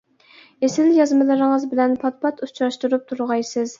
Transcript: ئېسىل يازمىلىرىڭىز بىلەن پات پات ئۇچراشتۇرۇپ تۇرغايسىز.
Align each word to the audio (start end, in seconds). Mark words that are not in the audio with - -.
ئېسىل 0.67 0.87
يازمىلىرىڭىز 0.99 1.67
بىلەن 1.75 1.93
پات 2.05 2.17
پات 2.25 2.43
ئۇچراشتۇرۇپ 2.49 3.05
تۇرغايسىز. 3.13 3.69